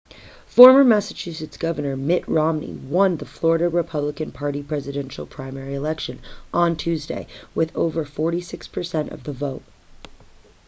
former 0.47 0.83
massachusetts 0.83 1.57
governor 1.57 1.95
mitt 1.95 2.27
romney 2.27 2.73
won 2.89 3.17
the 3.17 3.25
florida 3.25 3.69
republican 3.69 4.31
party 4.31 4.63
presidential 4.63 5.27
primary 5.27 5.75
election 5.75 6.17
on 6.51 6.75
tuesday 6.75 7.27
with 7.53 7.71
over 7.75 8.03
46% 8.03 9.11
of 9.11 9.25
the 9.25 9.31
vote 9.31 9.61